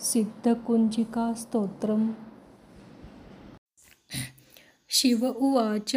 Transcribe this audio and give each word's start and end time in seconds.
सिद्धकुञ्जिकास्तोत्रम्। 0.00 2.12
शिव 4.88 5.26
उवाच 5.26 5.96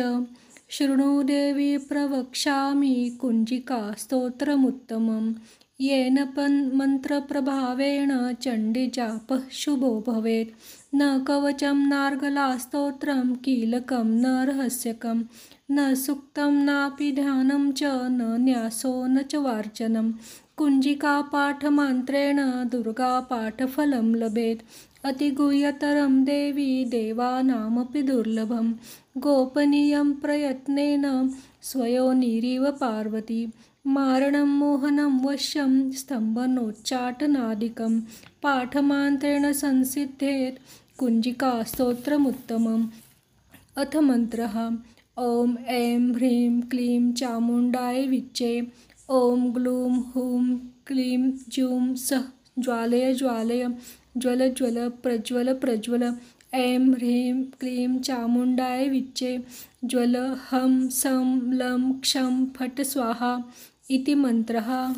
शृणु 0.70 1.24
देवी 1.24 1.78
प्रवक्ष्यामि 1.78 3.18
कुञ्जिकास्तोत्रमुत्तमं 3.22 5.34
येन 5.80 6.26
पन् 6.26 6.76
मन्त्रप्रभावेण 6.76 8.34
चण्डीजापः 8.34 9.40
शुभो 9.52 10.04
भवेत्। 10.08 10.50
न 10.96 11.24
कवचं 11.24 11.90
नार्गलास्तोत्रं 11.90 13.34
कीलकं 13.34 14.06
न 14.06 14.26
रहस्यकं। 14.26 15.24
न 15.72 15.94
सुक्तं 15.94 16.52
नापि 16.52 17.12
ध्यानं 17.12 17.72
च 17.72 17.84
न 17.84 18.36
न्यासो 18.40 19.06
न 19.08 19.18
च 19.22 19.36
वार्चनं 19.36 20.12
कुञ्जिकापाठमन्त्रेण 20.58 22.40
दुर्गापाठफलं 22.44 24.16
लभेत्। 24.16 24.62
अतिगुह्यतरं 25.06 26.24
देवी 26.24 26.86
देवानामपि 26.86 28.02
दुर्लभं। 28.02 28.74
गोपनीयं 29.18 30.14
प्रयत्नेन 30.14 31.30
स्वयोनिरिव 31.62 32.72
पार्वती। 32.72 33.48
मारणं, 33.86 34.44
मोहनं, 34.44 35.26
वश्यं, 35.26 35.92
स्तम्भनोच्चाटनादिकं, 35.92 38.00
पाठमान्त्रेण 38.44 39.52
संसिद्धेत्, 39.52 40.60
कुञ्जिकास्तोत्रमुत्तमम् 40.98 42.88
अथ 43.78 43.96
मन्त्रः 43.96 44.70
ॐ, 45.20 45.56
ऐं, 45.68 46.14
ह्रीं, 46.14 46.62
क्लीं, 46.62 47.14
चामुण्डाय 47.14 48.08
विच्चे, 48.08 48.68
ॐ, 49.10 49.54
ग्लूं, 49.54 49.96
हुं, 49.96 50.58
क्लीं 50.88 51.32
जूं 51.50 51.96
सः, 51.96 52.24
ज्वालय 52.60 53.14
ज्वालय, 53.14 53.68
ज्वल 54.18 54.50
ज्वल, 54.50 54.90
प्रज्वल 54.90 55.54
प्रज्वल, 55.54 56.14
ऐं, 56.54 56.94
ह्रीं, 56.94 57.44
क्लीं, 57.44 58.00
चामुण्डाय 58.00 58.90
विच्चे, 58.90 59.44
ज्वल, 59.86 60.18
हं, 60.18 60.90
सं, 60.90 61.54
लं, 61.54 61.94
क्षं, 61.94 62.46
फट्, 62.46 62.82
स्वाहा 62.82 63.52
इति 63.92 64.16
मन्त्रः। 64.16 64.96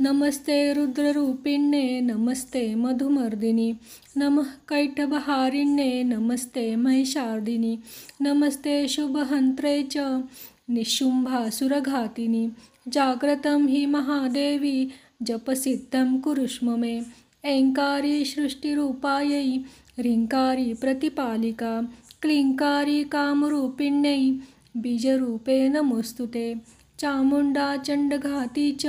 नमस्ते 0.00 0.72
रुद्ररूपिण्ये 0.72 2.00
नमस्ते 2.00 2.74
मधुमर्दिनि। 2.74 3.76
नमः 4.16 4.42
कैटभहारिण्ये 4.42 6.04
नमस्ते 6.04 6.76
महिषार्दिनि। 6.76 7.78
नमस्ते 8.22 8.88
शुभहन्त्रे 8.88 9.88
च, 9.92 10.22
निशुम्भासुरघातिनि। 10.70 12.50
जाग्रतं 12.88 13.66
हि 13.66 13.86
महादेवी, 13.86 14.90
जपसिद्धं 15.22 16.20
कुरुष्म 16.20 16.80
मे। 16.80 17.02
ऐङ्कारी 17.44 18.24
सृष्टिरूपायै 18.24 19.56
ह्रीङ्कारी 19.98 20.74
प्रतिपालिका। 20.74 21.92
क्लीङ्कारी 22.22 23.04
कामरूपिण्यै 23.04 24.36
बीजरूपे 24.76 25.68
नमोऽस्तु 25.68 26.26
ते 26.26 26.54
चामुण्डा 26.98 27.76
चण्डघाती 27.76 28.72
च 28.80 28.86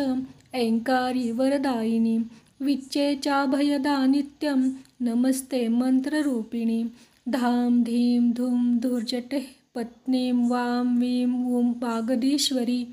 वरदायिनी, 1.38 2.17
विच्चे 2.61 3.16
चाभयदा 3.16 4.05
नित्यं, 4.05 4.69
नमस्ते 5.02 5.67
मन्त्ररूपिणी, 5.67 6.83
धां 7.30 7.83
धीं 7.83 8.31
धूं 8.33 8.80
धुर्जटेः, 8.80 9.45
पत्नीं 9.75 10.50
वां 10.50 10.97
वीं 10.97 11.25
ऊं 11.25 11.72
वागदीश्वरी, 11.72 12.88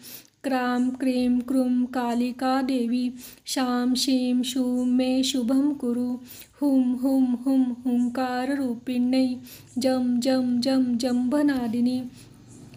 क्रां 0.44 0.90
क्रीं 0.90 1.40
क्रूं 1.40 1.84
कालिका 1.84 2.62
देवी, 2.62 3.12
शां 3.46 3.94
शीं 3.94 4.42
शूं 4.42 4.84
मे 4.84 5.22
शुभं 5.22 5.74
कुरु, 5.74 6.18
हुं 6.60 6.94
हुं 6.94 7.24
हुं 7.26 7.64
हुङ्काररूपिण्यै 7.86 9.36
जं 9.78 10.20
जं 10.20 10.60
जं 10.60 10.98
जम्भनादिनी 10.98 12.02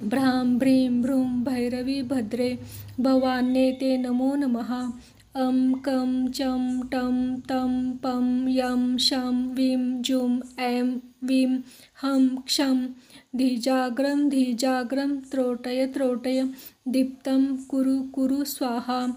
भ्रां 0.04 0.60
भ्रीं 0.60 1.02
भ्रूं 1.02 1.26
भैरवी 1.26 2.02
भद्रे 2.02 2.60
भवान्ये 3.00 3.72
ते 3.72 3.98
नमो 3.98 4.36
नमः। 4.36 4.92
अं 5.36 5.74
कं, 5.74 6.32
चं, 6.32 6.88
टं, 6.88 7.40
तं, 7.40 7.92
पं, 7.92 8.48
यं, 8.48 8.98
शं, 8.98 9.54
वीं, 9.54 10.02
जुं, 10.02 10.40
ऐं, 10.60 10.98
वीं, 11.24 11.58
हं, 12.02 12.38
क्षं। 12.38 12.88
धीजाग्रं 13.36 14.30
धीजाग्रं, 14.30 15.18
त्रोटय 15.18 15.88
त्रोटय, 15.88 16.50
दीप्तं, 16.88 17.58
कुरु 17.58 18.02
कुरु, 18.02 18.44
स्वाहा। 18.44 19.08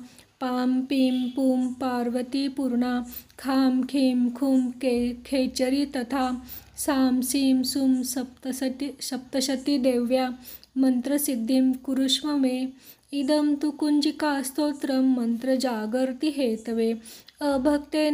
पां, 0.41 0.81
पीं, 0.81 1.31
पूं, 1.31 1.72
पार्वती, 1.72 2.49
पूर्णा। 2.49 3.06
खां, 3.38 3.82
खीं, 3.82 4.31
खुं, 4.31 4.70
के, 4.70 5.14
खेचरी 5.14 5.87
तथा 5.87 6.43
सां, 6.76 7.22
सीं, 7.22 7.62
सुं, 7.62 8.03
सप्तशति 8.03 8.97
सप्तशतीदेव्या 9.00 10.34
मन्त्रसिद्धिं 10.78 11.72
कुरुष्व 11.72 12.37
मे 12.37 12.69
इदं 13.12 13.56
तु 13.56 13.71
कुञ्जिकास्तोत्रं 13.71 15.15
मन्त्रजागर्ति 15.16 16.31
हेतवे 16.31 16.99
अभक्ते 17.41 18.10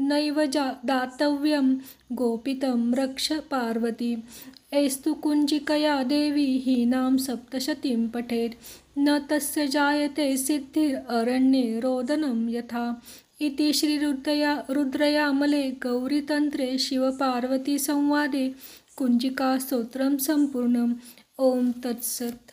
नैव 0.00 0.46
दातव्यं 0.84 1.76
गोपितं 2.12 2.94
रक्ष 2.94 3.32
पार्वती। 3.32 4.16
एस्तु 4.72 5.14
कुञ्जिकया 5.14 6.02
देवी 6.02 6.58
हीनां 6.58 7.16
सप्तशतीं 7.18 8.08
पठेत्। 8.08 8.52
न 8.98 9.18
तस्य 9.30 9.66
जायते 9.66 10.36
सिद्धिर् 10.36 11.10
अरण्ये 11.10 11.80
रोदनं 11.80 12.48
यथा। 12.50 13.02
इति 13.40 13.72
श्रीरुद्रया 13.72 14.64
रुद्रयामले 14.70 15.70
गौरीतन्त्रे 15.70 16.78
शिवपार्वतीसंवादे 16.78 18.54
कुञ्जिकास्तोत्रं 18.96 20.18
सम्पूर्णम्। 20.18 20.94
ॐ 21.38 21.70
तत्सत्। 21.84 22.50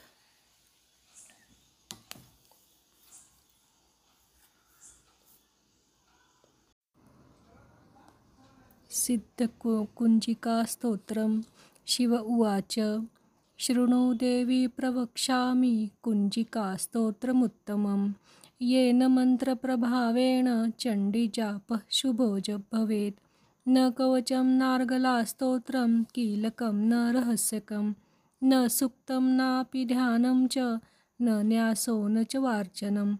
सिद्धकुञ्जिकास्तोत्रं 8.91 11.41
शिव 11.87 12.15
उवाच। 12.15 12.79
शृणु 13.57 14.13
देवी 14.13 14.67
प्रवक्ष्यामि 14.67 15.89
कुञ्जिकास्तोत्रमुत्तमं 16.03 18.11
येन 18.61 19.03
मन्त्रप्रभावेण 19.03 20.69
चण्डीजापः 20.69 21.79
शुभो 21.91 22.39
भवेत्। 22.49 23.19
न 23.67 23.89
कवचं 23.89 24.57
नार्गलास्तोत्रं 24.57 26.03
कीलकं 26.03 26.73
न 26.73 26.93
रहस्यकं 26.93 27.91
न 28.44 28.68
सुक्तं 28.68 29.24
नापि 29.24 29.85
ध्यानं 29.85 30.47
च 30.47 30.57
न 31.22 31.22
न्यासो 31.22 32.07
न 32.07 32.24
च 32.24 32.35
वार्चनं। 32.35 33.16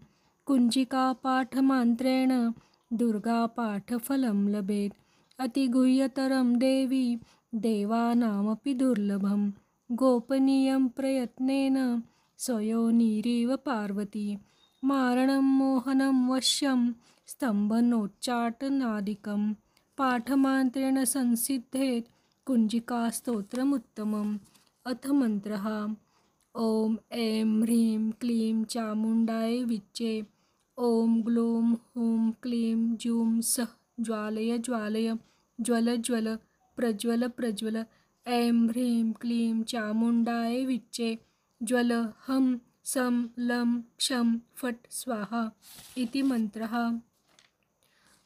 कुञ्जिकापाठमान्त्रेण 0.46 2.52
दुर्गापाठफलं 2.94 4.50
लभेत्। 4.50 4.94
अतिगुह्यतरं 5.40 6.58
देवी 6.58 7.18
देवानामपि 7.56 8.74
दुर्लभं। 8.74 9.52
गोपनीयं 9.92 10.88
प्रयत्नेन 10.88 12.02
स्वयोनिरिव 12.38 13.56
पार्वती। 13.56 14.38
मारणं 14.84 15.40
मोहनं 15.40 16.30
वश्यं 16.30 16.92
स्तम्भनोच्चाटनादिकं। 17.28 19.54
पाठमान्त्रेण 19.98 21.04
संसिद्धेत् 21.04 22.06
कुञ्जिकास्तोत्रमुत्तमम् 22.46 24.38
अथ 24.86 25.08
मन्त्रः 25.08 25.96
ॐ 26.58 26.96
ऐं 27.12 27.62
ह्रीं 27.62 28.12
क्लीं 28.12 28.64
चामुण्डाय 28.64 29.64
विच्चे, 29.64 30.26
ॐ 30.78 31.22
ग्लूं 31.22 31.74
हुं 31.74 32.32
क्लीं 32.32 32.96
जूं 32.96 33.42
सः, 33.42 33.68
ज्वालय 34.00 34.58
ज्वालय, 34.58 35.18
ज्वल 35.62 35.96
ज्वल, 35.96 36.36
प्रज्वल 36.76 37.28
प्रज्वल, 37.28 37.86
ऐं 38.28 38.70
ह्रीं 38.70 39.12
क्लीं 39.14 39.64
चामुण्डाय 39.64 40.66
विच्चे, 40.66 41.20
ज्वल 41.64 41.92
हं, 41.94 42.58
सं, 42.84 43.28
लं, 43.40 43.82
क्षं, 43.82 44.40
फट्, 44.56 44.88
स्वाहा 44.90 45.52
इति 45.98 46.22
मन्त्रः। 46.22 47.00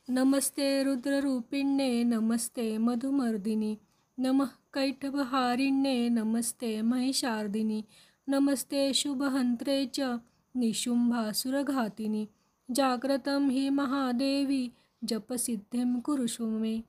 नमस्ते 0.09 0.83
रुद्ररूपिण्ये 0.83 2.03
नमस्ते 2.03 2.77
मधुमर्दिनि। 2.77 3.77
नमः 4.19 4.45
कैटभहारिण्ये 4.45 6.09
नमस्ते 6.09 6.81
महिषार्दिनि 6.81 7.83
नमस्ते 8.29 8.94
शुभहन्त्रे 8.94 9.91
च 9.95 10.19
निशुम्भासुरघातिनि। 10.56 12.27
जाग्रतं 12.71 13.50
हि 13.50 13.69
महादेवी, 13.69 14.71
जपसिद्धिं 15.03 16.01
कुरुषु 16.01 16.45
मे 16.45 16.83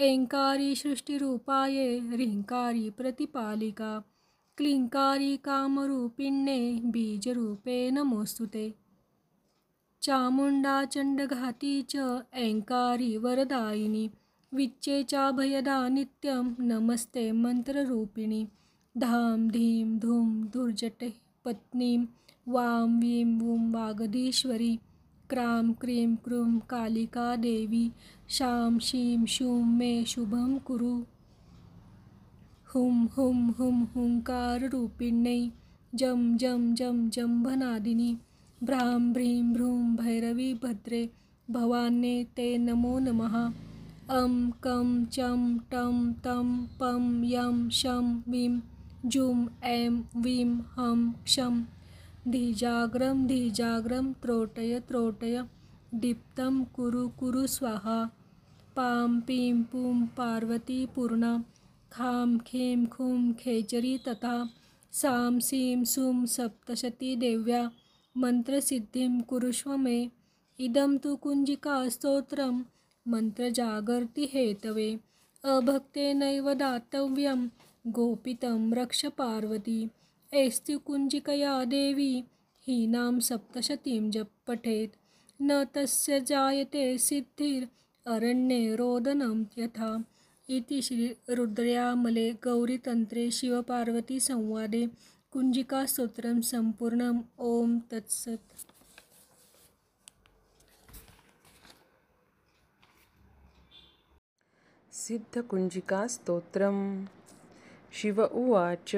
ऐङ्कारी 0.00 0.74
सृष्टिरूपाये 0.74 1.98
ह्रीङ्कारी 1.98 2.90
प्रतिपालिका। 2.90 4.02
क्लीङ्कारी 4.56 5.36
कामरूपिण्ये 5.36 6.80
बीजरूपे 6.84 7.90
नमोऽस्तु 7.90 8.46
ते 8.46 8.74
चामुण्डा 10.02 10.84
चण्डघाती 10.84 11.82
च 11.82 11.96
वरदायिनी। 13.18 14.10
विच्चे 14.54 15.02
चाभयदा 15.02 15.88
नित्यं 15.88 16.54
नमस्ते 16.60 17.32
मन्त्ररूपिणी 17.32 18.48
धाम 18.98 19.50
धीं 19.50 19.98
धूम 19.98 20.44
धुर्जटे 20.44 21.12
पत्नीं 21.44 22.06
वां 22.48 23.00
वीं 23.00 23.40
वूं 23.40 23.72
वागधीश्वरी 23.72 24.78
क्रां 25.30 25.72
क्रीं 25.72 26.16
क्रूं 26.16 26.58
कालिका 26.58 27.36
देवी 27.36 27.92
शां 28.28 28.78
शीं 28.78 29.26
शूं 29.26 29.64
मे, 29.64 30.04
शुभं 30.04 30.58
कुरु। 30.58 31.02
हुं 32.74 33.06
हुं 33.06 33.52
हुं 33.52 33.86
हुङ्काररूपिण्यै 33.96 35.50
जं 35.94 36.36
जं 36.36 36.74
जं 36.74 37.10
जम्भनादिनी 37.10 38.18
भ्रां, 38.62 39.12
भ्रीं, 39.12 39.52
भ्रूं, 39.52 39.96
भैरवी, 39.96 40.54
भद्रे 40.54 41.10
भवान्ये 41.50 42.24
ते 42.24 42.58
नमो 42.58 42.98
नमः। 42.98 43.52
अं 44.12 44.50
कं, 44.50 45.06
चं, 45.06 45.58
टं, 45.58 46.12
तं, 46.12 46.66
पं, 46.66 47.24
यं, 47.24 47.70
शं, 47.70 48.20
वीं, 48.20 48.60
जुं, 49.06 49.46
ऐं, 49.64 50.02
वीं, 50.16 50.50
हं 50.50 51.12
क्षं 51.12 51.62
धीजाग्रं 52.28 53.26
धीजाग्रं, 53.26 54.12
त्रोटय 54.12 54.80
त्रोटय। 54.80 55.44
दीप्तं, 55.94 56.64
कुरु 56.64 57.08
कुरु, 57.08 57.46
स्वाहा। 57.46 58.04
पां, 58.76 59.20
पीं, 59.20 59.62
पूं, 59.62 60.06
पार्वती, 60.06 60.86
पूर्णा। 60.86 61.44
खां, 61.92 62.38
खीं, 62.38 62.86
खूं, 62.86 63.32
खेचरी, 63.32 63.98
तथा। 63.98 64.50
सां, 64.92 65.40
सीं, 65.40 65.84
सूं, 65.84 66.26
सप्तशती, 66.26 67.16
देव्या। 67.16 67.70
मन्त्रसिद्धिं 68.16 69.20
कुरुष्व 69.20 69.76
मे। 69.76 70.10
इदं 70.60 70.98
तु 70.98 71.16
कुञ्जिकास्तोत्रं 71.16 72.62
मन्त्रजागर्ति 73.08 74.30
हेतवे। 74.32 75.00
अभक्तेनैव 75.44 76.54
दातव्यं। 76.54 77.48
गोपितं 77.86 78.74
रक्ष 78.74 79.06
पार्वती। 79.06 79.88
एस्तु 80.34 80.78
कुञ्जिकया 80.78 81.64
देवी। 81.64 82.24
हीनां 82.66 83.20
सप्तशतीं 83.20 84.10
जप 84.10 84.28
पठेत्। 84.46 84.90
न 85.42 85.64
तस्य 85.64 86.20
जायते 86.20 86.98
सिद्धिर्। 86.98 87.68
अरण्ये 88.06 88.76
रोदनं 88.76 89.44
यथा। 89.58 90.04
इति 90.50 90.82
श्रीरुद्रयामले 90.82 92.32
गौरीतन्त्रे 92.32 93.30
शिवपार्वतीसंवादे। 93.30 94.88
कुञ्जिकास्तोत्रं 95.30 96.40
सम्पूर्णम्। 96.40 97.22
ॐ 97.40 97.78
तत्सत्। 97.90 98.71
सिद्धकुञ्जिकास्तोत्रं 105.02 107.04
शिव 107.92 108.22
उवाच 108.22 108.96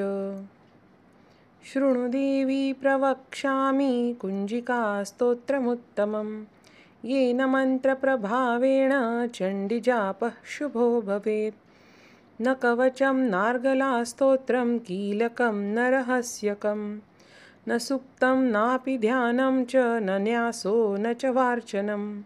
शृणुदेवी 1.64 2.72
प्रवक्ष्यामि 2.72 4.16
कुञ्जिकास्तोत्रमुत्तमं 4.20 6.44
येन 7.04 7.44
मन्त्रप्रभावेण 7.44 8.92
चण्डिजापः 9.26 10.30
शुभो 10.44 11.00
भवेत्। 11.00 11.56
न 12.40 12.52
कवचं 12.52 13.30
नार्गलास्तोत्रं 13.30 14.78
कीलकं 14.78 15.74
न 15.74 15.78
रहस्यकं 15.78 16.98
न 17.68 17.78
सुप्तं 17.78 18.52
नापि 18.52 18.98
ध्यानं 18.98 19.64
च 19.64 19.76
न 19.76 20.10
न्यासो 20.10 20.96
न 20.96 21.12
च 21.12 21.24
वार्चनं 21.24 22.20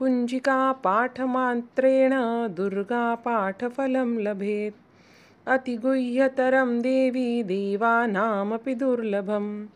कुञ्जिकापाठमात्रेण 0.00 2.12
दुर्गापाठफलं 2.56 4.16
लभेत्। 4.16 5.48
अतिगुह्यतरं 5.48 6.80
देवी 6.80 7.42
देवानामपि 7.42 8.74
दुर्लभं 8.74 9.66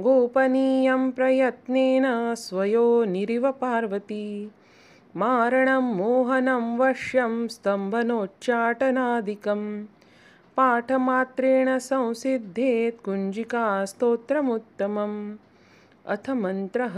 गोपनीयं 0.00 1.10
प्रयत्नेन 1.10 2.34
स्वयोनिरिव 2.34 3.50
पार्वती। 3.50 4.50
मारणं 5.16 5.96
मोहनं 5.96 6.78
वश्यं 6.78 7.48
स्तम्भनोच्चाटनादिकं 7.48 9.84
पाठमात्रेण 10.56 11.78
संसिद्धेत् 11.78 13.04
कुञ्जिकास्तोत्रमुत्तमम् 13.04 15.36
अथ 16.06 16.30
मन्त्रः 16.30 16.94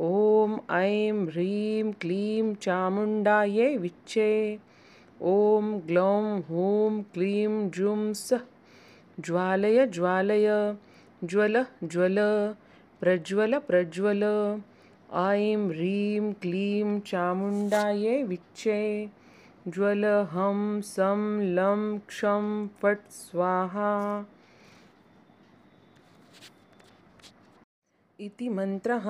ॐ 0.00 0.52
ऐं 0.70 1.26
ह्रीं 1.26 1.92
क्लीं 1.92 2.54
चामुण्डायै 2.54 3.76
विच्चे। 3.76 4.58
ॐ 5.22 5.66
ग्लौं 5.88 6.40
हूँ 6.42 7.02
क्लीं 7.14 7.70
जुं 7.70 8.12
सः। 8.12 8.40
ज्वालय 9.20 9.86
ज्वालय, 9.86 10.74
ज्वल 11.24 11.66
ज्वल, 11.84 12.16
प्रज्वल 13.00 13.58
प्रज्वल। 13.58 14.24
ऐं 15.12 15.68
ह्रीं 15.68 16.32
क्लीं 16.32 17.00
चामुण्डायै 17.00 18.22
विच्चे। 18.22 19.08
ज्वल 19.68 20.04
हं 20.04 20.80
सं 20.80 21.40
लं 21.40 21.98
क्षं 21.98 22.68
फट् 22.68 23.10
स्वाहा। 23.10 24.24
इति 28.20 28.48
मन्त्रः। 28.48 29.06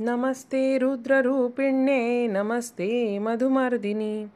नमस्ते 0.00 0.78
रुद्ररूपिण्ये 0.78 2.28
नमस्ते 2.28 3.18
मधुमर्दिनि। 3.18 4.28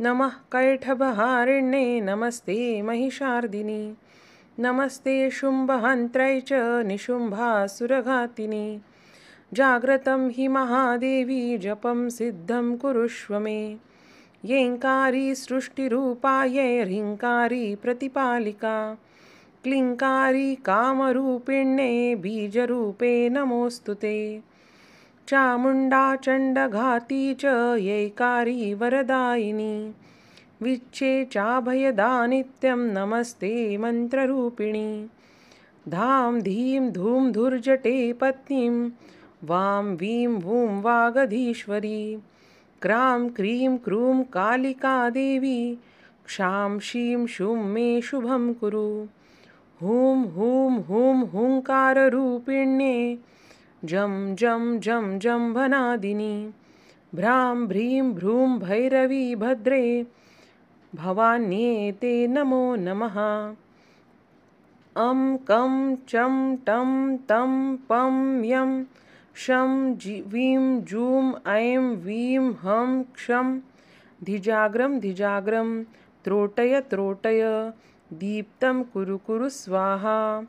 नमः 0.00 0.28
कैठभहारिण्ये 0.28 2.00
नमस्ते 2.00 2.82
महिषार्दिनि। 2.82 3.94
नमस्ते 4.58 5.30
शुम्भहन्त्रै 5.30 6.40
च, 6.40 6.52
निशुम्भासुरघातिनि। 6.86 8.80
जाग्रतं 9.52 10.30
हि 10.30 10.48
महादेवी, 10.48 11.58
जपं 11.58 12.08
सिद्धं 12.08 12.76
कुरुष्व 12.76 13.38
मे। 13.38 13.76
येङ्कारी 14.44 15.34
सृष्टिरूपायै 15.34 16.82
ह्रीङ्कारी 16.82 17.74
प्रतिपालिका। 17.74 18.98
क्लिङ्कारी 19.64 20.54
कामरूपिण्ये 20.54 22.14
बीजरूपे 22.14 23.28
नमोऽस्तु 23.28 23.94
ते। 23.94 24.47
चामुण्डा 25.28 26.16
चण्डघाती 26.16 27.34
च 27.34 27.44
यैकारी 27.78 28.74
वरदायिनी। 28.74 29.92
विच्छे 30.62 31.24
चाभयदा 31.24 32.26
नित्यं 32.26 32.76
नमस्ते 32.76 33.76
मन्त्ररूपिणी। 33.76 35.06
धां 35.88 36.40
धीं 36.40 36.90
धूं 36.90 37.32
धुर्जटे 37.32 38.12
पत्नीं, 38.12 38.90
वां 39.44 39.84
वीं 39.84 40.26
वूं 40.26 40.82
वागधीश्वरी। 40.82 42.18
क्रां 42.82 43.28
क्रीं 43.28 43.78
क्रूं 43.78 44.22
कालिका 44.22 45.10
देवी, 45.10 45.78
क्षां 46.26 46.78
शीं 46.78 47.26
शूं 47.26 47.56
मे 47.56 48.00
शुभं 48.00 48.52
कुरु। 48.52 49.06
हूँ 49.82 50.32
हूँ 50.32 50.84
हुं 50.84 51.26
हुङ्काररूपिण्ये 51.26 53.18
जं 53.84 54.36
जं 54.36 54.80
जं 54.80 55.18
जम्भनादिनी 55.18 56.50
भ्रां, 57.14 57.66
भ्रीं, 57.66 58.02
भ्रूं 58.02 58.58
भैरवी 58.58 59.34
भद्रे। 59.34 60.06
भवान्ये 60.94 61.92
ते 61.92 62.26
नमो 62.26 62.76
नमः। 62.76 63.14
अं 64.96 65.36
कं, 65.36 65.96
चं 65.96 66.56
टं 66.56 67.16
तं, 67.16 67.76
पं, 67.76 68.44
यं। 68.44 68.84
शं, 69.34 69.94
जि, 69.96 70.20
वीं, 70.20 70.80
जूं, 70.82 71.32
ऐं, 71.46 71.78
वीं, 71.78 72.38
हं, 72.38 73.02
क्षं। 73.02 73.60
धिजाग्रं 74.24 75.00
धिजाग्रं, 75.00 75.84
त्रोटय 76.24 76.80
त्रोटय। 76.80 77.72
दीप्तं 78.12 78.82
कुरु 78.82 79.18
कुरु 79.18 79.48
स्वाहा। 79.48 80.46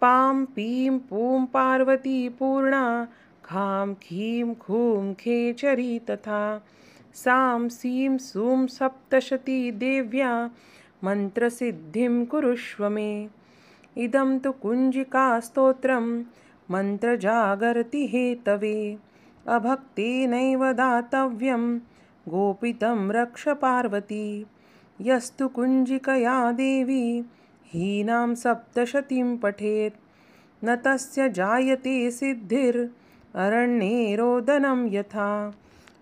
पां 0.00 0.44
पीं 0.44 0.98
पूं 0.98 1.46
पार्वती 1.46 2.28
पूर्णा, 2.28 3.08
खां 3.44 3.94
खीं 3.94 4.54
खूं 4.54 5.14
खेचरी 5.14 5.98
तथा, 5.98 6.66
सां 7.14 7.68
सीं 7.68 8.18
सूं 8.18 8.66
सप्तशती 8.66 9.70
देव्या 9.70 10.50
मन्त्रसिद्धिं 11.04 12.26
कुरुष्व 12.26 12.88
मे। 12.88 13.28
इदं 13.96 14.38
तु 14.38 14.52
कुञ्जिकास्तोत्रं 14.52 16.22
मन्त्रजागर्ति 16.70 18.06
हेतवे 18.06 18.98
अभक्तेनैव 19.48 20.72
दातव्यं, 20.72 21.78
गोपितं 22.28 23.10
रक्ष 23.10 23.48
पार्वती। 23.48 24.46
यस्तु 25.00 25.48
कुञ्जिकया 25.48 26.52
देवी 26.52 27.24
हीनां 27.72 28.34
सप्तशतीं 28.34 29.38
पठेत्। 29.38 29.94
न 30.64 30.76
तस्य 30.76 31.28
जायते 31.28 32.10
सिद्धिर् 32.10 32.88
अरण्ये 33.36 34.16
रोदनं 34.16 34.92
यथा। 34.92 35.54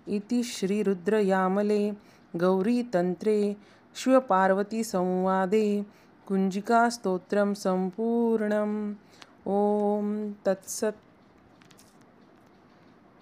इति 0.09 0.43
श्रीरुद्रयामले, 0.43 1.91
गौरीतन्त्रे, 2.37 3.57
शिवपार्वतीसंवादे, 3.95 5.85
कुञ्जिकास्तोत्रं 6.27 7.55
सम्पूर्णम्। 7.55 8.95
ॐ 9.47 10.33
तत्सत्। 10.45 11.06